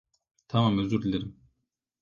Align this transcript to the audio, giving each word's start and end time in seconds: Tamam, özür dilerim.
Tamam, 0.47 0.77
özür 0.77 1.01
dilerim. 1.01 1.39